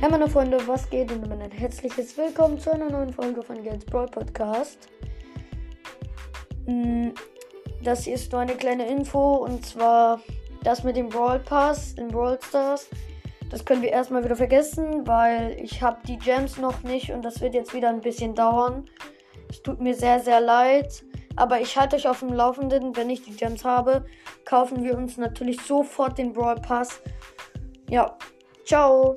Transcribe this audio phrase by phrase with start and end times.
[0.00, 3.84] Hey meine Freunde, was geht und ein herzliches Willkommen zu einer neuen Folge von Gates
[3.84, 4.88] Brawl Podcast.
[6.66, 7.08] Mm,
[7.82, 10.20] das hier ist nur eine kleine Info und zwar
[10.62, 12.88] das mit dem Brawl Pass in Brawl Stars.
[13.50, 17.40] Das können wir erstmal wieder vergessen, weil ich habe die Gems noch nicht und das
[17.40, 18.88] wird jetzt wieder ein bisschen dauern.
[19.50, 21.02] Es tut mir sehr, sehr leid.
[21.34, 24.06] Aber ich halte euch auf dem Laufenden, wenn ich die Gems habe,
[24.44, 27.02] kaufen wir uns natürlich sofort den Brawl Pass.
[27.90, 28.16] Ja,
[28.64, 29.16] ciao.